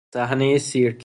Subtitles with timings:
[0.13, 0.97] صحنهی سیرک